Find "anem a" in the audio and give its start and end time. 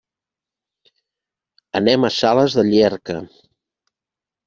1.81-2.13